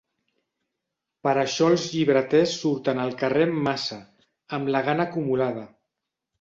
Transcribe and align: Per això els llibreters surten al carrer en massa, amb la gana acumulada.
Per 1.27 1.33
això 1.41 1.67
els 1.73 1.83
llibreters 1.91 2.55
surten 2.63 3.03
al 3.05 3.15
carrer 3.21 3.47
en 3.51 3.55
massa, 3.69 4.01
amb 4.59 4.75
la 4.77 4.85
gana 4.91 5.09
acumulada. 5.11 5.71